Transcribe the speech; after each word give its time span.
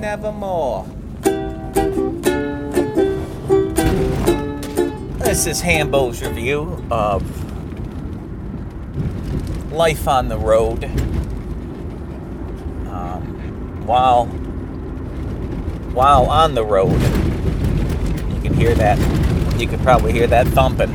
nevermore. 0.00 0.86
This 5.18 5.46
is 5.46 5.60
Hambo's 5.60 6.22
review 6.22 6.82
of 6.90 7.22
Life 9.70 10.08
on 10.08 10.28
the 10.28 10.38
Road. 10.38 10.84
Um, 12.88 13.86
while 13.86 14.24
while 15.92 16.24
on 16.26 16.54
the 16.54 16.64
road, 16.64 16.92
you 16.92 18.40
can 18.40 18.54
hear 18.54 18.74
that. 18.74 18.98
You 19.60 19.68
can 19.68 19.80
probably 19.80 20.12
hear 20.12 20.26
that 20.28 20.46
thumping. 20.48 20.90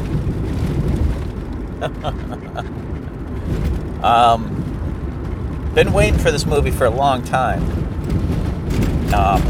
um, 4.04 4.52
been 5.76 5.94
waiting 5.94 6.18
for 6.18 6.32
this 6.32 6.48
movie 6.48 6.72
for 6.72 6.86
a 6.86 6.90
long 6.90 7.24
time. 7.24 7.85
Um, 9.16 9.42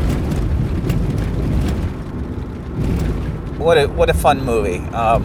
what 3.57 3.77
a 3.77 3.87
what 3.87 4.09
a 4.11 4.13
fun 4.13 4.45
movie. 4.45 4.77
Um, 4.93 5.23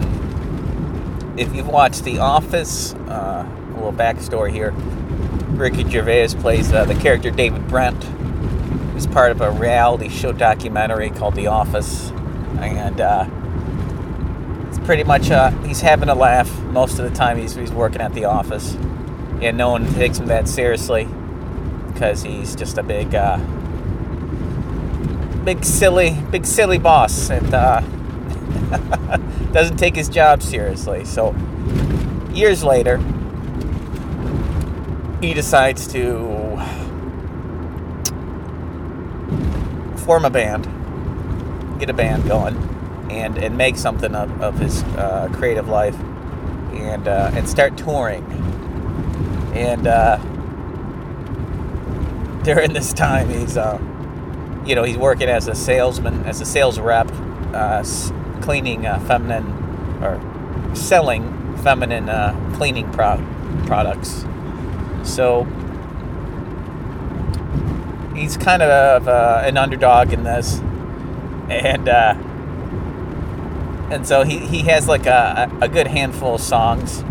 if 1.37 1.53
you've 1.55 1.67
watched 1.67 2.03
The 2.03 2.17
Office, 2.17 2.93
uh, 2.93 3.47
a 3.47 3.73
little 3.75 3.93
backstory 3.93 4.51
here. 4.51 4.73
Ricky 5.51 5.87
Gervais 5.87 6.29
plays 6.39 6.73
uh, 6.73 6.85
the 6.85 6.95
character 6.95 7.29
David 7.29 7.67
Brent. 7.67 8.03
He's 8.95 9.05
part 9.05 9.31
of 9.31 9.41
a 9.41 9.51
reality 9.51 10.09
show 10.09 10.31
documentary 10.31 11.11
called 11.11 11.35
The 11.35 11.47
Office, 11.47 12.09
and 12.59 12.99
uh, 12.99 13.27
it's 14.67 14.79
pretty 14.79 15.03
much 15.03 15.29
uh, 15.29 15.51
he's 15.61 15.81
having 15.81 16.09
a 16.09 16.15
laugh 16.15 16.51
most 16.63 16.97
of 16.97 17.07
the 17.07 17.15
time 17.15 17.37
he's, 17.37 17.53
he's 17.53 17.71
working 17.71 18.01
at 18.01 18.13
the 18.13 18.25
office, 18.25 18.73
and 19.41 19.55
no 19.55 19.69
one 19.69 19.91
takes 19.93 20.17
him 20.17 20.27
that 20.27 20.47
seriously 20.47 21.07
because 21.87 22.23
he's 22.23 22.55
just 22.55 22.79
a 22.79 22.83
big, 22.83 23.13
uh, 23.13 23.37
big 25.43 25.63
silly, 25.63 26.17
big 26.29 26.45
silly 26.45 26.77
boss, 26.77 27.29
and 27.29 27.53
uh, 27.53 27.81
doesn't 29.51 29.77
take 29.77 29.95
his 29.95 30.09
job 30.09 30.41
seriously. 30.41 31.05
So 31.05 31.35
years 32.31 32.63
later, 32.63 32.97
he 35.21 35.33
decides 35.33 35.87
to 35.93 36.57
form 39.97 40.25
a 40.25 40.29
band, 40.29 40.65
get 41.79 41.89
a 41.89 41.93
band 41.93 42.27
going, 42.27 42.55
and 43.09 43.37
and 43.37 43.57
make 43.57 43.77
something 43.77 44.15
of, 44.15 44.41
of 44.41 44.57
his 44.59 44.83
uh, 44.97 45.29
creative 45.33 45.67
life, 45.67 45.99
and 46.73 47.07
uh, 47.07 47.31
and 47.33 47.47
start 47.47 47.77
touring. 47.77 48.23
And 49.53 49.85
uh, 49.85 50.17
during 52.43 52.73
this 52.73 52.93
time, 52.93 53.29
he's 53.29 53.57
uh, 53.57 53.77
you 54.65 54.75
know 54.75 54.83
he's 54.83 54.97
working 54.97 55.29
as 55.29 55.47
a 55.47 55.55
salesman, 55.55 56.23
as 56.25 56.41
a 56.41 56.45
sales 56.45 56.79
rep, 56.79 57.09
uh, 57.53 57.83
cleaning 58.41 58.85
uh, 58.85 58.99
feminine 59.01 59.47
or 60.03 60.19
selling 60.75 61.57
feminine 61.57 62.07
cleaning 62.53 62.91
pro- 62.91 63.23
products. 63.65 64.25
So 65.03 65.45
he's 68.15 68.37
kind 68.37 68.61
of 68.61 69.07
uh, 69.07 69.41
an 69.43 69.57
underdog 69.57 70.13
in 70.13 70.23
this, 70.23 70.59
and 71.49 71.89
uh, 71.89 72.15
and 73.91 74.07
so 74.07 74.23
he, 74.23 74.39
he 74.39 74.59
has 74.63 74.87
like 74.87 75.05
a, 75.05 75.51
a 75.61 75.67
good 75.67 75.87
handful 75.87 76.35
of 76.35 76.41
songs 76.41 77.03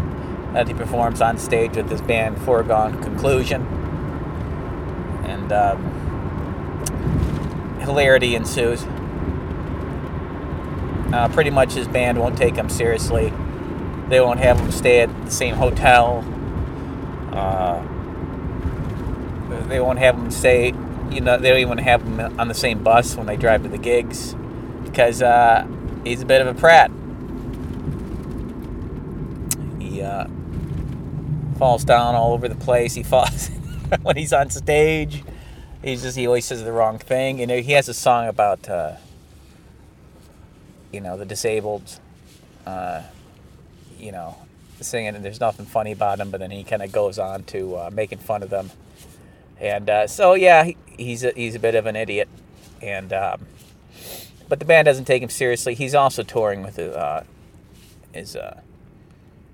that 0.53 0.67
he 0.69 0.75
performs 0.75 1.21
on 1.21 1.39
stage 1.39 1.77
with 1.77 1.91
his 1.91 2.01
band 2.01 2.41
Foregone 2.43 3.03
Conclusion, 3.03 3.63
and 5.25 5.53
um, 5.53 5.90
hilarity 7.91 8.35
ensues. 8.35 8.85
Uh, 11.13 11.29
pretty 11.33 11.51
much 11.51 11.73
his 11.73 11.89
band 11.89 12.19
won't 12.19 12.37
take 12.37 12.55
him 12.55 12.69
seriously. 12.69 13.33
They 14.09 14.21
won't 14.21 14.41
have 14.41 14.59
him 14.59 14.71
stay 14.71 15.01
at 15.01 15.25
the 15.25 15.31
same 15.31 15.55
hotel. 15.55 16.25
Uh, 17.33 17.83
they 19.69 19.81
won't 19.81 19.99
have 19.99 20.17
him 20.17 20.31
stay 20.31 20.73
you 21.11 21.21
know, 21.21 21.37
they 21.39 21.51
don't 21.51 21.59
even 21.59 21.79
have 21.79 22.03
him 22.03 22.21
on 22.39 22.49
the 22.49 22.55
same 22.55 22.83
bus 22.83 23.17
when 23.17 23.27
they 23.27 23.37
drive 23.37 23.63
to 23.65 23.69
the 23.69 23.79
gigs 23.79 24.35
because 24.85 25.23
uh, 25.23 25.67
he's 26.05 26.23
a 26.23 26.27
bit 26.27 26.41
of 26.41 26.47
a 26.47 26.55
prat. 26.59 26.91
He 29.81 30.03
uh, 30.03 30.27
falls 31.59 31.85
down 31.85 32.15
all 32.15 32.33
over 32.33 32.49
the 32.49 32.55
place. 32.55 32.95
He 32.95 33.03
falls 33.03 33.49
when 34.03 34.17
he's 34.17 34.33
on 34.33 34.51
stage. 34.51 35.25
He's 35.83 36.03
just 36.03 36.17
he 36.17 36.27
always 36.27 36.45
says 36.45 36.63
the 36.63 36.73
wrong 36.73 36.99
thing. 36.99 37.39
You 37.39 37.47
know, 37.47 37.61
he 37.61 37.73
has 37.73 37.89
a 37.89 37.95
song 37.95 38.29
about 38.29 38.69
uh, 38.69 38.97
you 40.93 41.01
know 41.01 41.17
the 41.17 41.25
disabled. 41.25 41.99
Uh, 42.67 43.03
you 43.99 44.13
know, 44.13 44.37
singing, 44.81 45.15
and 45.15 45.25
there's 45.25 45.41
nothing 45.41 45.67
funny 45.67 45.93
about 45.93 46.21
him. 46.21 46.31
But 46.31 46.41
then 46.41 46.51
he 46.51 46.65
kind 46.65 46.83
of 46.83 46.93
goes 46.93 47.19
on 47.19 47.45
to 47.45 47.77
uh, 47.77 47.91
making 47.93 48.19
fun 48.19 48.43
of 48.43 48.51
them 48.51 48.71
and 49.61 49.91
uh, 49.91 50.07
so, 50.07 50.35
yeah, 50.35 50.65
he, 50.65 50.77
he's 50.97 51.23
a, 51.23 51.33
he's 51.33 51.55
a 51.55 51.59
bit 51.59 51.75
of 51.75 51.85
an 51.85 51.95
idiot, 51.95 52.29
and 52.81 53.13
um, 53.13 53.47
but 54.49 54.59
the 54.59 54.65
band 54.65 54.87
doesn't 54.87 55.05
take 55.05 55.23
him 55.23 55.29
seriously. 55.29 55.75
He's 55.75 55.95
also 55.95 56.23
touring 56.23 56.63
with 56.63 56.77
his 56.77 56.95
uh, 56.95 57.25
his, 58.13 58.37
uh, 58.37 58.61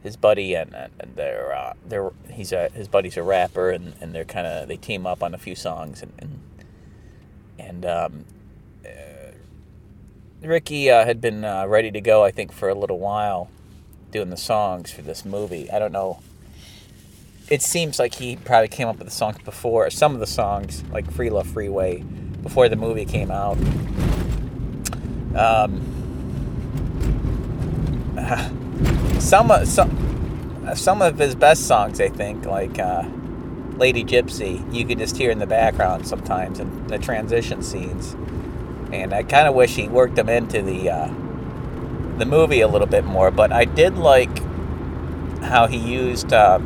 his 0.06 0.17
buddy, 0.17 0.55
and, 0.55 0.75
and 0.75 1.12
they're 1.17 1.55
uh, 1.55 1.75
they're 1.84 2.12
he's 2.31 2.53
a 2.53 2.71
his 2.71 2.89
buddy's 2.89 3.17
a 3.17 3.22
rapper, 3.22 3.71
and, 3.71 3.94
and 4.00 4.15
they're 4.15 4.25
kind 4.25 4.47
of 4.47 4.69
they 4.69 4.77
team 4.77 5.06
up 5.06 5.22
on 5.22 5.34
a 5.34 5.39
few 5.39 5.55
songs, 5.55 6.03
and 6.03 6.12
and, 6.19 6.41
and 7.59 7.87
um, 7.87 8.25
uh, 8.84 9.33
Ricky 10.43 10.91
uh, 10.91 11.05
had 11.05 11.21
been 11.21 11.43
ready 11.43 11.91
to 11.91 12.00
go, 12.00 12.25
I 12.25 12.31
think, 12.31 12.53
for 12.53 12.69
a 12.69 12.75
little 12.75 12.99
while, 12.99 13.50
doing 14.11 14.31
the 14.31 14.37
songs 14.37 14.91
for 14.91 15.03
this 15.03 15.25
movie. 15.25 15.71
I 15.71 15.78
don't 15.78 15.93
know 15.93 16.21
it 17.49 17.62
seems 17.62 17.99
like 17.99 18.15
he 18.15 18.37
probably 18.37 18.69
came 18.69 18.89
up 18.89 18.99
with 18.99 19.06
the 19.06 19.15
songs 19.15 19.39
before 19.45 19.89
some 19.91 20.15
of 20.15 20.21
the 20.21 20.27
songs 20.27 20.83
like 20.91 21.11
free 21.11 21.31
love 21.31 21.47
freeway 21.47 22.03
before 22.43 22.69
the 22.69 22.77
movie 22.77 23.05
came 23.05 23.31
out 23.31 23.56
um, 25.37 25.81
some 29.19 29.50
of 29.50 29.66
some 29.66 29.91
some 30.75 31.03
of 31.03 31.19
his 31.19 31.34
best 31.34 31.66
songs 31.66 32.00
i 32.00 32.09
think 32.09 32.44
like 32.44 32.78
uh, 32.78 33.04
lady 33.77 34.04
gypsy 34.04 34.60
you 34.75 34.84
could 34.84 34.99
just 34.99 35.16
hear 35.16 35.31
in 35.31 35.38
the 35.38 35.47
background 35.47 36.06
sometimes 36.06 36.59
in 36.59 36.87
the 36.88 36.99
transition 36.99 37.62
scenes 37.62 38.15
and 38.93 39.12
i 39.12 39.22
kind 39.22 39.47
of 39.47 39.54
wish 39.54 39.75
he 39.77 39.88
worked 39.88 40.16
them 40.16 40.28
into 40.28 40.62
the 40.62 40.91
uh, 40.91 41.06
the 42.19 42.27
movie 42.27 42.60
a 42.60 42.69
little 42.69 42.87
bit 42.87 43.04
more 43.04 43.31
but 43.31 43.53
i 43.53 43.65
did 43.65 43.97
like 43.97 44.38
how 45.43 45.66
he 45.66 45.78
used 45.78 46.33
uh, 46.33 46.59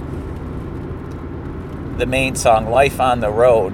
the 1.99 2.07
main 2.07 2.35
song 2.35 2.71
"Life 2.71 3.01
on 3.01 3.21
the 3.21 3.31
Road" 3.31 3.73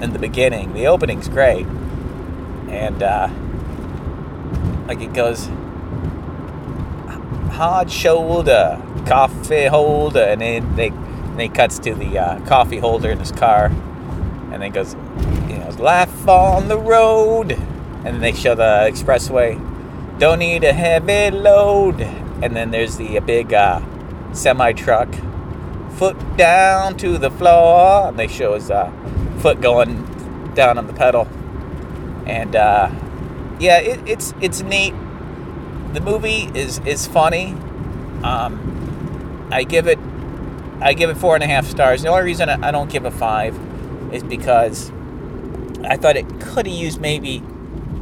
in 0.00 0.12
the 0.12 0.18
beginning. 0.18 0.72
The 0.74 0.86
opening's 0.86 1.28
great, 1.28 1.66
and 2.68 3.02
uh, 3.02 3.28
like 4.86 5.00
it 5.00 5.12
goes 5.12 5.48
hard 7.54 7.90
shoulder, 7.90 8.80
coffee 9.06 9.66
holder, 9.66 10.22
and 10.22 10.40
then 10.40 10.76
they 10.76 10.88
and 10.88 11.40
he 11.40 11.48
cuts 11.48 11.78
to 11.80 11.94
the 11.94 12.18
uh, 12.18 12.40
coffee 12.46 12.78
holder 12.78 13.10
in 13.10 13.18
his 13.18 13.32
car, 13.32 13.66
and 14.52 14.62
then 14.62 14.70
goes, 14.70 14.94
you 15.48 15.58
know, 15.58 15.74
life 15.78 16.28
on 16.28 16.68
the 16.68 16.78
road, 16.78 17.52
and 17.52 18.06
then 18.06 18.20
they 18.20 18.32
show 18.32 18.54
the 18.54 18.88
expressway. 18.88 19.58
Don't 20.18 20.38
need 20.38 20.62
a 20.62 20.72
heavy 20.72 21.36
load, 21.36 22.00
and 22.00 22.54
then 22.54 22.70
there's 22.70 22.96
the 22.96 23.18
big 23.20 23.52
uh, 23.52 23.80
semi 24.32 24.72
truck 24.72 25.08
foot 25.94 26.16
down 26.36 26.96
to 26.98 27.18
the 27.18 27.30
floor. 27.30 28.08
And 28.08 28.18
they 28.18 28.28
show 28.28 28.54
his 28.54 28.70
uh, 28.70 28.92
foot 29.38 29.60
going 29.60 30.04
down 30.54 30.78
on 30.78 30.86
the 30.86 30.92
pedal. 30.92 31.26
And 32.26 32.54
uh, 32.54 32.90
yeah, 33.58 33.78
it, 33.78 34.00
it's 34.06 34.34
it's 34.40 34.62
neat. 34.62 34.94
The 35.94 36.00
movie 36.00 36.50
is 36.54 36.80
is 36.80 37.06
funny. 37.06 37.52
Um, 38.22 39.48
I 39.50 39.64
give 39.64 39.86
it 39.86 39.98
I 40.80 40.92
give 40.92 41.08
it 41.08 41.16
four 41.16 41.34
and 41.34 41.44
a 41.44 41.46
half 41.46 41.66
stars. 41.66 42.02
The 42.02 42.08
only 42.08 42.24
reason 42.24 42.48
I 42.48 42.70
don't 42.70 42.90
give 42.90 43.04
a 43.04 43.10
five 43.10 43.58
is 44.12 44.22
because 44.22 44.90
I 45.84 45.96
thought 45.96 46.16
it 46.16 46.28
could 46.40 46.66
have 46.66 46.76
used 46.76 47.00
maybe 47.00 47.42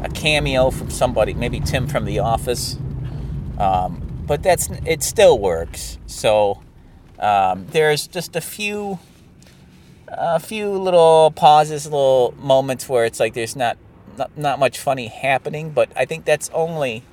a 0.02 0.08
cameo 0.08 0.70
from 0.70 0.90
somebody, 0.90 1.34
maybe 1.34 1.60
Tim 1.60 1.86
from 1.86 2.04
The 2.04 2.18
Office. 2.18 2.76
Um, 3.58 4.24
but 4.26 4.42
that's 4.42 4.68
it 4.86 5.02
still 5.02 5.38
works. 5.38 5.98
So 6.06 6.62
um, 7.18 7.66
there's 7.70 8.06
just 8.06 8.34
a 8.36 8.40
few, 8.40 8.98
a 10.08 10.40
few 10.40 10.70
little 10.70 11.30
pauses, 11.30 11.84
little 11.86 12.34
moments 12.38 12.88
where 12.88 13.04
it's 13.04 13.20
like 13.20 13.34
there's 13.34 13.54
not, 13.54 13.76
not, 14.16 14.36
not 14.36 14.58
much 14.58 14.78
funny 14.78 15.08
happening, 15.08 15.70
but 15.70 15.90
I 15.96 16.04
think 16.04 16.24
that's 16.24 16.50
only, 16.50 17.04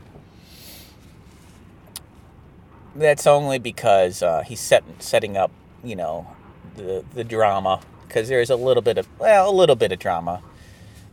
that's 2.96 3.28
only 3.28 3.60
because 3.60 4.22
uh, 4.22 4.44
he's 4.46 4.60
set, 4.60 4.84
setting 5.00 5.38
up, 5.38 5.52
you 5.84 5.96
know, 5.96 6.28
the 6.76 7.04
the 7.14 7.24
drama 7.24 7.82
because 8.08 8.28
there's 8.28 8.50
a 8.50 8.56
little 8.56 8.82
bit 8.82 8.98
of 8.98 9.08
well, 9.20 9.50
a 9.50 9.54
little 9.54 9.76
bit 9.76 9.92
of 9.92 10.00
drama 10.00 10.42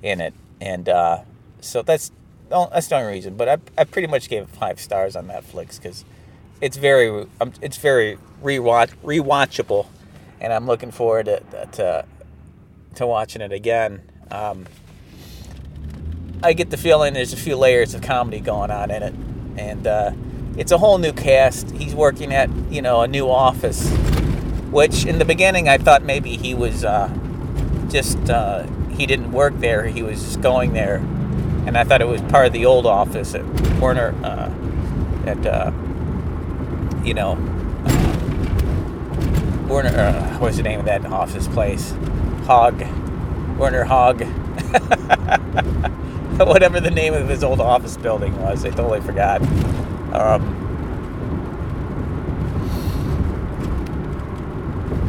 in 0.03 0.21
it, 0.21 0.35
and 0.61 0.89
uh, 0.89 1.19
so 1.61 1.83
that's 1.83 2.11
that's 2.49 2.89
the 2.89 2.97
only 2.97 3.13
reason. 3.13 3.37
But 3.37 3.49
I, 3.49 3.59
I 3.79 3.85
pretty 3.85 4.09
much 4.09 4.29
gave 4.29 4.43
it 4.43 4.49
five 4.49 4.81
stars 4.81 5.15
on 5.15 5.27
Netflix 5.27 5.81
because 5.81 6.05
it's 6.61 6.77
very 6.77 7.27
um, 7.41 7.53
it's 7.61 7.77
very 7.77 8.19
rewatch 8.43 8.95
rewatchable, 9.05 9.87
and 10.41 10.53
I'm 10.53 10.67
looking 10.67 10.91
forward 10.91 11.27
to 11.27 11.41
to, 11.73 12.05
to 12.95 13.07
watching 13.07 13.43
it 13.43 13.53
again. 13.53 14.03
Um, 14.31 14.67
I 16.43 16.53
get 16.53 16.71
the 16.71 16.77
feeling 16.77 17.15
there's 17.15 17.33
a 17.33 17.37
few 17.37 17.57
layers 17.57 17.95
of 17.95 18.03
comedy 18.03 18.41
going 18.41 18.71
on 18.71 18.91
in 18.91 19.03
it, 19.03 19.15
and 19.57 19.87
uh, 19.87 20.13
it's 20.57 20.73
a 20.73 20.79
whole 20.79 20.99
new 20.99 21.13
cast. 21.13 21.71
He's 21.73 21.95
working 21.95 22.33
at 22.33 22.51
you 22.71 22.83
know 22.83 23.03
a 23.03 23.09
new 23.09 23.29
office, 23.29 23.91
which 24.71 25.05
in 25.05 25.19
the 25.19 25.25
beginning 25.25 25.69
I 25.69 25.79
thought 25.79 26.03
maybe 26.03 26.37
he 26.37 26.55
was 26.55 26.85
uh, 26.85 27.11
just 27.89 28.19
uh, 28.31 28.65
he 28.91 29.07
didn't 29.07 29.33
work 29.33 29.59
there. 29.59 29.85
He 29.87 30.03
was 30.03 30.23
just 30.23 30.41
going 30.41 30.73
there, 30.73 30.97
and 31.67 31.77
I 31.77 31.85
thought 31.85 32.01
it 32.01 32.09
was 32.09 32.23
part 32.23 32.47
of 32.47 32.53
the 32.53 32.65
old 32.67 32.87
office 32.87 33.35
at 33.35 33.45
Warner 33.81 34.15
uh, 34.25 34.51
at 35.27 35.47
uh, 35.47 35.73
you 37.05 37.15
know 37.15 37.35
Warner. 39.69 39.91
Uh, 39.91 40.39
what's 40.39 40.57
the 40.57 40.63
name 40.63 40.81
of 40.81 40.87
that 40.87 41.05
office 41.07 41.49
place? 41.49 41.95
Hogg, 42.45 42.81
Werner 43.59 43.85
Hogg. 43.85 44.23
Whatever 46.39 46.81
the 46.81 46.91
name 46.91 47.15
of 47.15 47.29
his 47.29 47.43
old 47.43 47.61
office 47.61 47.97
building 47.97 48.39
was, 48.43 48.65
I 48.65 48.71
totally 48.71 49.01
forgot. 49.01 49.41
Um, 50.13 50.63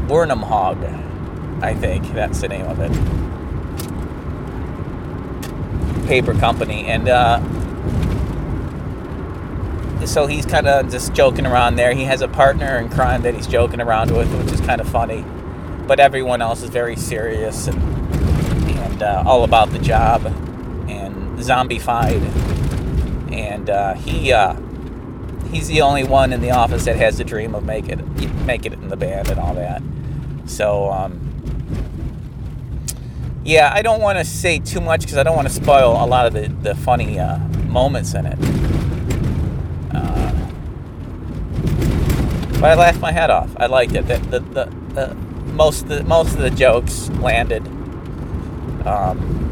Burnham 0.08 0.42
Hogg, 0.42 0.84
I 1.62 1.74
think 1.74 2.14
that's 2.14 2.42
the 2.42 2.48
name 2.48 2.66
of 2.66 2.80
it. 2.80 2.92
Paper 6.08 6.34
company, 6.34 6.86
and 6.86 7.10
uh, 7.10 7.40
so 10.08 10.26
he's 10.26 10.46
kind 10.46 10.68
of 10.68 10.90
just 10.90 11.14
joking 11.14 11.46
around 11.46 11.76
there. 11.76 11.94
He 11.94 12.06
has 12.06 12.22
a 12.22 12.28
partner 12.28 12.78
in 12.78 12.90
crime 12.90 13.22
that 13.24 13.36
he's 13.36 13.48
joking 13.48 13.82
around 13.82 14.12
with, 14.12 14.34
which 14.38 14.54
is 14.54 14.62
kind 14.62 14.80
of 14.80 14.88
funny. 14.88 15.26
But 15.86 16.00
everyone 16.00 16.42
else 16.42 16.64
is 16.64 16.70
very 16.70 16.96
serious 16.96 17.68
and, 17.68 17.82
and 18.70 19.04
uh, 19.04 19.24
all 19.26 19.44
about 19.44 19.72
the 19.72 19.80
job 19.80 20.26
and 20.88 21.38
zombified. 21.40 22.22
And 23.32 23.70
uh, 23.70 23.94
he 23.96 24.32
uh, 24.32 24.54
he's 25.48 25.68
the 25.68 25.82
only 25.82 26.04
one 26.04 26.34
in 26.34 26.42
the 26.42 26.52
office 26.52 26.86
that 26.86 26.96
has 26.96 27.18
the 27.18 27.24
dream 27.24 27.56
of 27.56 27.64
making 27.64 28.00
it, 28.00 28.66
it 28.66 28.74
in 28.74 28.90
the 28.90 28.98
band 28.98 29.30
and 29.30 29.40
all 29.40 29.54
that. 29.56 29.82
So 30.46 30.92
um, 30.92 31.28
yeah, 33.44 33.72
I 33.74 33.82
don't 33.82 34.02
want 34.02 34.18
to 34.18 34.26
say 34.26 34.60
too 34.60 34.82
much 34.82 35.02
because 35.02 35.18
I 35.18 35.24
don't 35.24 35.36
want 35.36 35.48
to 35.48 35.54
spoil 35.54 35.92
a 35.92 36.06
lot 36.06 36.26
of 36.26 36.34
the 36.34 36.48
the 36.64 36.76
funny 36.76 37.20
uh, 37.20 37.38
moments 37.68 38.14
in 38.14 38.26
it. 38.26 38.38
Uh, 39.94 40.52
but 42.60 42.72
I 42.72 42.76
laughed 42.76 43.00
my 43.00 43.12
head 43.12 43.30
off. 43.30 43.50
I 43.58 43.68
liked 43.68 43.94
it. 43.94 44.08
The, 44.08 44.18
the, 44.18 44.40
the, 44.40 44.66
the 44.94 45.16
most 45.54 45.84
of 45.84 45.90
the, 45.90 46.04
most 46.04 46.34
of 46.34 46.40
the 46.40 46.50
jokes 46.50 47.10
landed. 47.22 47.66
Um, 48.86 49.44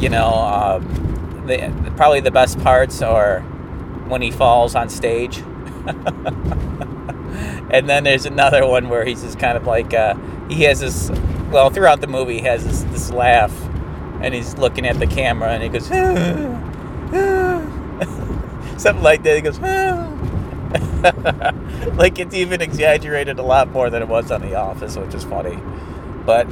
you 0.00 0.08
know, 0.08 0.30
um, 0.34 1.11
the, 1.46 1.92
probably 1.96 2.20
the 2.20 2.30
best 2.30 2.58
parts 2.60 3.02
are 3.02 3.40
when 4.08 4.22
he 4.22 4.30
falls 4.30 4.74
on 4.74 4.88
stage. 4.88 5.38
and 7.70 7.88
then 7.88 8.04
there's 8.04 8.26
another 8.26 8.66
one 8.66 8.88
where 8.88 9.04
he's 9.04 9.22
just 9.22 9.38
kind 9.38 9.56
of 9.56 9.66
like 9.66 9.94
uh, 9.94 10.14
he 10.48 10.62
has 10.64 10.80
this. 10.80 11.10
Well, 11.50 11.70
throughout 11.70 12.00
the 12.00 12.06
movie, 12.06 12.38
he 12.38 12.44
has 12.46 12.64
this, 12.64 12.82
this 12.84 13.10
laugh, 13.10 13.52
and 14.22 14.32
he's 14.32 14.56
looking 14.56 14.86
at 14.86 14.98
the 14.98 15.06
camera, 15.06 15.50
and 15.50 15.62
he 15.62 15.68
goes, 15.68 15.90
ah, 15.90 17.12
ah. 17.12 18.76
something 18.78 19.02
like 19.02 19.22
that. 19.24 19.36
He 19.36 19.42
goes, 19.42 19.58
ah. 19.62 20.08
like 21.96 22.18
it's 22.18 22.34
even 22.34 22.62
exaggerated 22.62 23.38
a 23.38 23.42
lot 23.42 23.70
more 23.70 23.90
than 23.90 24.02
it 24.02 24.08
was 24.08 24.30
on 24.30 24.40
The 24.40 24.54
Office, 24.54 24.96
which 24.96 25.14
is 25.14 25.24
funny. 25.24 25.58
But 26.24 26.46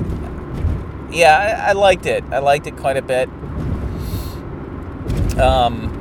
yeah, 1.10 1.64
I, 1.66 1.70
I 1.70 1.72
liked 1.72 2.06
it. 2.06 2.25
I 2.31 2.40
liked 2.40 2.66
it 2.66 2.76
quite 2.76 2.96
a 2.96 3.02
bit. 3.02 3.28
Um, 5.40 5.96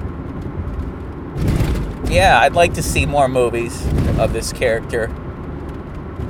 yeah, 2.09 2.39
I'd 2.41 2.53
like 2.53 2.73
to 2.73 2.83
see 2.83 3.05
more 3.05 3.27
movies 3.29 3.85
of 4.19 4.33
this 4.33 4.51
character. 4.51 5.05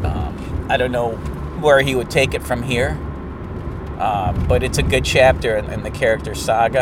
Um, 0.04 0.68
I 0.70 0.78
don't 0.78 0.92
know 0.92 1.14
where 1.62 1.82
he 1.82 1.96
would 1.96 2.10
take 2.10 2.34
it 2.34 2.44
from 2.44 2.62
here, 2.62 2.92
um, 4.00 4.46
but 4.48 4.62
it's 4.62 4.78
a 4.78 4.84
good 4.84 5.06
chapter 5.06 5.58
in, 5.58 5.66
in 5.72 5.84
the 5.84 5.90
character 5.90 6.36
saga. 6.36 6.82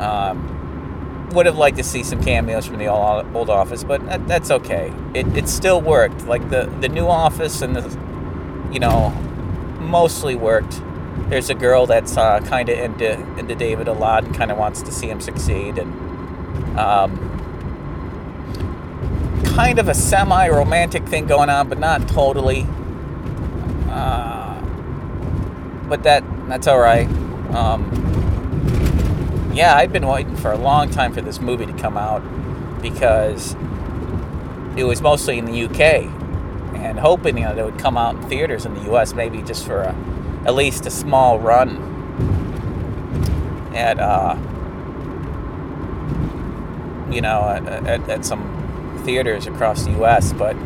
Um, 0.00 1.30
would 1.32 1.46
have 1.46 1.56
liked 1.56 1.76
to 1.78 1.84
see 1.84 2.02
some 2.02 2.22
cameos 2.22 2.66
from 2.66 2.78
the 2.78 2.86
old, 2.86 3.50
office, 3.50 3.84
but 3.84 4.04
that, 4.06 4.28
that's 4.28 4.50
okay. 4.50 4.92
It, 5.14 5.26
it 5.36 5.48
still 5.48 5.80
worked. 5.80 6.26
Like 6.26 6.50
the, 6.50 6.66
the 6.80 6.88
new 6.88 7.06
office 7.06 7.62
and 7.62 7.74
the, 7.74 7.98
you 8.72 8.80
know, 8.80 9.10
mostly 9.80 10.34
worked. 10.34 10.80
There's 11.28 11.50
a 11.50 11.54
girl 11.54 11.86
that's 11.86 12.16
uh, 12.16 12.40
kind 12.40 12.68
of 12.68 12.78
into 12.78 13.20
into 13.38 13.54
David 13.54 13.88
a 13.88 13.92
lot 13.92 14.24
and 14.24 14.34
kind 14.34 14.50
of 14.52 14.58
wants 14.58 14.82
to 14.82 14.92
see 14.92 15.08
him 15.08 15.20
succeed, 15.20 15.78
and 15.78 16.78
um, 16.78 17.36
kind 19.44 19.78
of 19.78 19.88
a 19.88 19.94
semi-romantic 19.94 21.04
thing 21.06 21.26
going 21.26 21.50
on, 21.50 21.68
but 21.68 21.78
not 21.78 22.06
totally. 22.08 22.66
Uh, 23.88 24.60
but 25.88 26.02
that 26.04 26.22
that's 26.48 26.66
all 26.66 26.78
right. 26.78 27.08
Um, 27.54 27.90
yeah, 29.54 29.74
I've 29.74 29.92
been 29.92 30.06
waiting 30.06 30.36
for 30.36 30.52
a 30.52 30.58
long 30.58 30.90
time 30.90 31.14
for 31.14 31.22
this 31.22 31.40
movie 31.40 31.66
to 31.66 31.72
come 31.72 31.96
out 31.96 32.22
because 32.82 33.56
it 34.76 34.84
was 34.84 35.00
mostly 35.00 35.38
in 35.38 35.46
the 35.46 35.64
UK 35.64 35.80
and 36.74 37.00
hoping 37.00 37.38
you 37.38 37.44
know, 37.44 37.56
it 37.56 37.64
would 37.64 37.78
come 37.78 37.96
out 37.96 38.16
in 38.16 38.22
theaters 38.28 38.66
in 38.66 38.74
the 38.74 38.92
US 38.92 39.14
maybe 39.14 39.40
just 39.42 39.64
for 39.66 39.80
a, 39.80 39.94
at 40.46 40.54
least 40.54 40.86
a 40.86 40.90
small 40.90 41.38
run 41.38 41.76
at 43.74 43.98
uh, 43.98 44.36
you 47.10 47.20
know 47.20 47.42
at, 47.48 48.08
at 48.08 48.24
some 48.24 49.02
theaters 49.04 49.46
across 49.46 49.84
the 49.84 49.90
US 50.02 50.32
but 50.32 50.56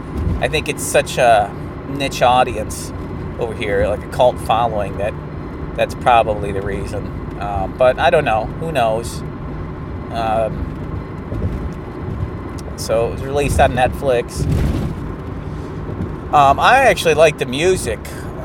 I 0.40 0.48
think 0.48 0.68
it's 0.68 0.84
such 0.84 1.18
a 1.18 1.52
niche 1.88 2.22
audience 2.22 2.92
over 3.40 3.54
here 3.54 3.88
like 3.88 4.04
a 4.04 4.08
cult 4.10 4.38
following 4.38 4.98
that 4.98 5.14
that's 5.74 5.94
probably 5.96 6.52
the 6.52 6.62
reason 6.62 7.20
um, 7.40 7.74
but 7.78 7.98
I 7.98 8.10
don't 8.10 8.26
know. 8.26 8.44
Who 8.44 8.70
knows? 8.70 9.20
Um, 10.12 10.76
so 12.76 13.08
it 13.08 13.12
was 13.12 13.22
released 13.22 13.58
on 13.58 13.72
Netflix. 13.72 14.44
Um, 16.34 16.60
I 16.60 16.80
actually 16.82 17.14
like 17.14 17.38
the 17.38 17.46
music, 17.46 17.98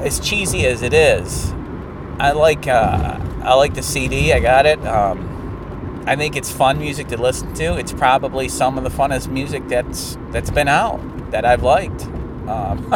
as 0.04 0.20
cheesy 0.20 0.66
as 0.66 0.82
it 0.82 0.94
is. 0.94 1.52
I 2.20 2.32
like 2.32 2.68
uh, 2.68 3.20
I 3.42 3.54
like 3.56 3.74
the 3.74 3.84
CD. 3.84 4.34
I 4.34 4.40
got 4.40 4.66
it. 4.66 4.86
Um, 4.86 6.04
I 6.08 6.16
think 6.16 6.36
it's 6.36 6.52
fun 6.52 6.78
music 6.78 7.08
to 7.08 7.18
listen 7.18 7.54
to. 7.56 7.78
It's 7.78 7.92
probably 7.92 8.48
some 8.48 8.78
of 8.78 8.84
the 8.84 8.90
funnest 8.90 9.28
music 9.28 9.68
that's 9.68 10.18
that's 10.30 10.52
been 10.52 10.68
out 10.68 11.00
that 11.32 11.46
I've 11.46 11.64
liked. 11.64 12.06
Um, 12.48 12.94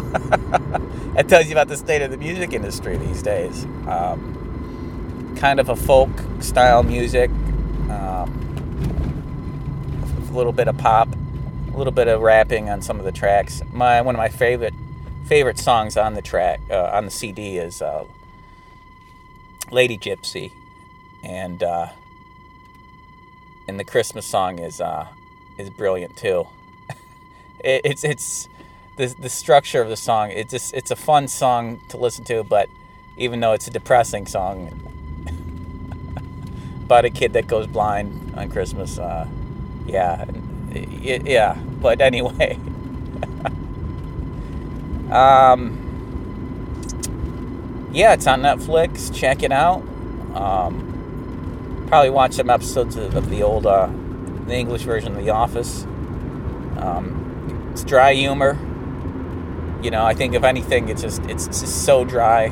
it 1.18 1.27
tells 1.27 1.48
you 1.48 1.53
about 1.53 1.68
the 1.68 1.77
state 1.77 2.01
of 2.01 2.12
the 2.12 2.18
music 2.18 2.53
industry 2.53 2.98
these 2.98 3.24
days. 3.24 3.65
Um, 3.88 5.36
kind 5.38 5.60
of 5.60 5.70
a 5.70 5.75
folk 5.75 6.10
style 6.39 6.84
music, 6.84 7.32
um, 7.89 8.29
a 10.29 10.34
little 10.38 10.53
bit 10.53 10.68
of 10.68 10.77
pop, 10.77 11.10
a 11.74 11.77
little 11.77 11.94
bit 11.94 12.08
of 12.08 12.22
rapping 12.22 12.70
on 12.70 12.82
some 12.82 13.00
of 13.00 13.06
the 13.06 13.12
tracks. 13.12 13.62
My 13.72 14.01
one 14.01 14.13
of 14.13 14.20
my 14.20 14.29
favorite 14.29 14.68
favorite 15.29 15.59
songs 15.59 15.95
on 15.95 16.15
the 16.15 16.24
track 16.24 16.59
uh, 16.71 16.89
on 16.91 17.05
the 17.05 17.12
CD 17.12 17.59
is 17.59 17.83
uh, 17.83 18.03
"Lady 19.69 19.95
Gypsy," 19.95 20.51
and 21.21 21.62
uh, 21.62 21.89
and 23.67 23.79
the 23.79 23.83
Christmas 23.83 24.25
song 24.25 24.57
is 24.57 24.81
uh, 24.81 25.07
is 25.59 25.69
brilliant 25.69 26.17
too. 26.17 26.48
it, 27.59 27.81
it's 27.83 28.03
it's 28.03 28.50
the 28.95 29.05
the 29.19 29.29
structure 29.29 29.83
of 29.83 29.89
the 29.89 29.95
song. 29.95 30.31
It's 30.31 30.50
just 30.50 30.74
it's 30.74 30.89
a 30.89 30.95
fun 30.95 31.27
song 31.27 31.79
to 31.89 31.98
listen 31.98 32.25
to, 32.25 32.43
but 32.43 32.67
even 33.15 33.39
though 33.39 33.53
it's 33.53 33.67
a 33.67 33.71
depressing 33.71 34.25
song, 34.25 34.81
about 36.86 37.05
a 37.05 37.12
kid 37.12 37.33
that 37.33 37.45
goes 37.45 37.67
blind 37.67 38.33
on 38.36 38.50
Christmas. 38.50 38.98
Uh, 38.98 39.27
yeah, 39.86 40.25
yeah. 40.71 41.53
But 41.79 42.01
anyway, 42.01 42.57
um, 45.12 45.78
yeah, 47.94 48.13
it's 48.13 48.28
on 48.28 48.42
Netflix. 48.42 49.13
Check 49.13 49.44
it 49.44 49.51
out. 49.51 49.82
Um, 50.36 51.86
probably 51.88 52.12
watch 52.12 52.34
some 52.34 52.50
episodes 52.50 52.96
of, 52.96 53.16
of 53.16 53.30
the 53.30 53.44
old, 53.44 53.66
uh, 53.66 53.89
the 54.48 54.56
English 54.56 54.84
version 54.84 55.16
of 55.16 55.24
The 55.25 55.32
Office. 55.32 55.84
Um, 56.78 57.70
it's 57.72 57.84
dry 57.84 58.13
humor. 58.13 58.58
You 59.82 59.92
know, 59.92 60.06
I 60.06 60.13
think 60.13 60.34
if 60.36 60.44
anything, 60.44 60.89
it's 60.89 61.01
just 61.01 61.22
it's 61.24 61.48
just 61.48 61.86
so 61.86 62.04
dry. 62.06 62.51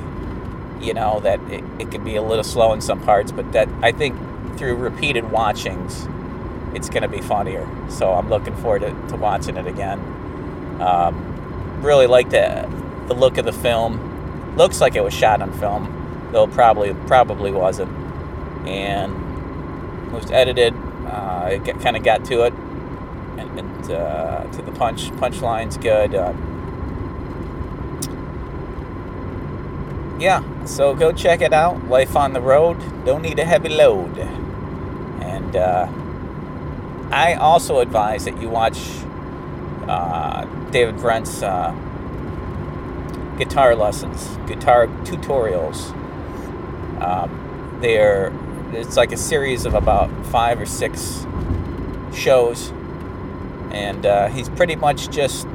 you 0.82 0.94
know 0.94 1.20
that 1.22 1.40
it, 1.52 1.64
it 1.80 1.92
can 1.92 2.04
be 2.04 2.16
a 2.16 2.22
little 2.22 2.44
slow 2.44 2.74
in 2.74 2.82
some 2.82 3.02
parts, 3.02 3.32
but 3.32 3.52
that 3.54 3.68
I 3.82 3.92
think 3.92 4.16
through 4.58 4.76
repeated 4.76 5.32
watchings, 5.32 6.08
it's 6.76 6.90
going 6.90 7.04
to 7.04 7.10
be 7.10 7.22
funnier. 7.22 7.68
So 7.90 8.14
I'm 8.14 8.30
looking 8.30 8.56
forward 8.58 8.82
to, 8.82 9.08
to 9.10 9.16
watching 9.16 9.58
it 9.58 9.68
again. 9.68 10.00
Um, 10.82 11.37
really 11.77 12.07
like 12.07 12.29
the 12.29 12.69
the 13.07 13.13
look 13.13 13.38
of 13.38 13.46
the 13.46 13.53
film. 13.53 14.55
Looks 14.57 14.81
like 14.81 14.96
it 14.96 15.03
was 15.03 15.13
shot 15.13 15.41
on 15.41 15.51
film, 15.60 16.29
though 16.31 16.48
probably 16.48 16.93
probably 17.07 17.51
wasn't. 17.51 17.91
And 18.67 20.12
was 20.12 20.31
edited. 20.31 20.74
Uh, 21.05 21.50
it 21.51 21.79
kind 21.79 21.96
of 21.96 22.03
got 22.03 22.25
to 22.25 22.43
it, 22.43 22.53
and, 23.38 23.60
and 23.60 23.91
uh, 23.91 24.43
to 24.51 24.62
the 24.62 24.72
punch 24.72 25.10
punchline's 25.12 25.77
good. 25.77 26.13
Uh, 26.15 26.34
yeah, 30.19 30.41
so 30.65 30.96
go 30.96 31.12
check 31.12 31.41
it 31.41 31.53
out. 31.53 31.88
Life 31.88 32.15
on 32.15 32.34
the 32.34 32.41
road. 32.41 32.77
Don't 33.05 33.22
need 33.22 33.38
a 33.39 33.46
heavy 33.46 33.69
load. 33.69 34.17
And 34.17 35.55
uh, 35.55 35.88
I 37.12 37.36
also 37.36 37.79
advise 37.79 38.25
that 38.25 38.41
you 38.41 38.50
watch 38.50 38.79
uh, 39.88 40.46
David 40.72 40.98
Brent's 40.98 41.41
uh, 41.41 41.72
guitar 43.38 43.75
lessons, 43.75 44.38
guitar 44.48 44.88
tutorials. 45.06 45.91
Um, 47.01 47.77
they're 47.82 48.34
it's 48.74 48.98
like 48.98 49.12
a 49.12 49.17
series 49.17 49.65
of 49.65 49.74
about 49.74 50.10
five 50.27 50.60
or 50.60 50.65
six 50.65 51.25
shows, 52.13 52.70
and 53.72 54.06
uh, 54.06 54.27
he's 54.27 54.50
pretty 54.50 54.75
much 54.75 55.10
just 55.10 55.48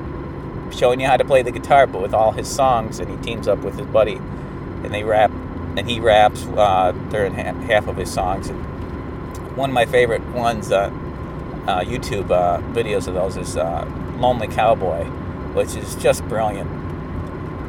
showing 0.71 1.01
you 1.01 1.07
how 1.07 1.17
to 1.17 1.25
play 1.25 1.43
the 1.43 1.51
guitar, 1.51 1.87
but 1.87 2.01
with 2.01 2.15
all 2.15 2.33
his 2.33 2.49
songs, 2.49 2.99
and 3.01 3.11
he 3.11 3.17
teams 3.19 3.47
up 3.49 3.59
with 3.59 3.79
his 3.79 3.87
buddy, 3.89 4.15
and 4.15 4.93
they 4.93 5.05
rap, 5.05 5.31
and 5.77 5.89
he 5.89 6.01
raps 6.01 6.45
uh, 6.47 6.93
during 7.11 7.35
half 7.35 7.87
of 7.87 7.97
his 7.97 8.11
songs. 8.11 8.49
And 8.49 8.59
one 9.57 9.71
of 9.71 9.75
my 9.75 9.85
favorite 9.85 10.27
ones, 10.29 10.73
uh, 10.73 10.91
uh, 11.67 11.81
YouTube 11.81 12.31
uh, 12.31 12.61
videos 12.73 13.07
of 13.07 13.15
those, 13.15 13.37
is 13.37 13.57
"Lonely 14.23 14.49
Cowboy," 14.49 15.05
which 15.55 15.75
is 15.77 15.95
just 15.97 16.27
brilliant. 16.29 16.71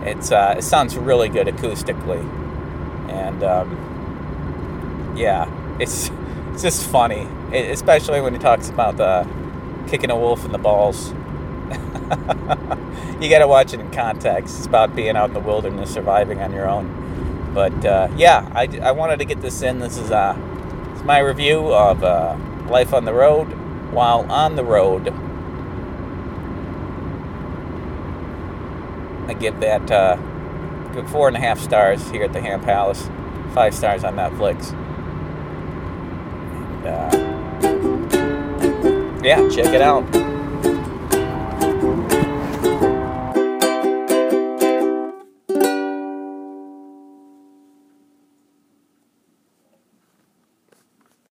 It's 0.07 0.31
uh, 0.31 0.55
it 0.57 0.63
sounds 0.63 0.97
really 0.97 1.29
good 1.29 1.47
acoustically, 1.47 2.23
and 3.09 3.43
um, 3.43 5.13
yeah, 5.17 5.49
it's 5.79 6.11
it's 6.53 6.61
just 6.61 6.87
funny, 6.87 7.27
it, 7.51 7.71
especially 7.71 8.21
when 8.21 8.33
he 8.33 8.39
talks 8.39 8.69
about 8.69 8.97
the 8.97 9.27
kicking 9.87 10.11
a 10.11 10.15
wolf 10.15 10.45
in 10.45 10.51
the 10.51 10.57
balls. 10.57 11.09
you 13.19 13.29
got 13.29 13.39
to 13.39 13.47
watch 13.47 13.73
it 13.73 13.79
in 13.79 13.89
context. 13.91 14.57
It's 14.57 14.67
about 14.67 14.95
being 14.95 15.15
out 15.15 15.29
in 15.29 15.33
the 15.33 15.39
wilderness, 15.39 15.93
surviving 15.93 16.41
on 16.41 16.53
your 16.53 16.69
own. 16.69 17.51
But 17.53 17.85
uh, 17.85 18.09
yeah, 18.15 18.49
I, 18.53 18.67
I 18.81 18.91
wanted 18.91 19.19
to 19.19 19.25
get 19.25 19.41
this 19.41 19.61
in. 19.61 19.79
This 19.79 19.97
is 19.97 20.11
uh, 20.11 20.35
it's 20.93 21.03
my 21.03 21.19
review 21.19 21.73
of 21.73 22.03
uh, 22.03 22.37
life 22.67 22.93
on 22.93 23.05
the 23.05 23.13
road 23.13 23.45
while 23.91 24.29
on 24.31 24.55
the 24.55 24.63
road. 24.63 25.13
I 29.27 29.33
give 29.33 29.59
that 29.61 29.91
uh, 29.91 30.17
four 31.07 31.27
and 31.27 31.37
a 31.37 31.39
half 31.39 31.59
stars 31.59 32.09
here 32.11 32.23
at 32.23 32.33
the 32.33 32.41
Ham 32.41 32.61
Palace, 32.61 33.09
five 33.53 33.73
stars 33.73 34.03
on 34.03 34.15
Netflix. 34.15 34.73
And, 36.83 36.87
uh, 36.87 37.09
yeah, 39.23 39.47
check 39.49 39.67
it 39.73 39.81
out. 39.81 40.32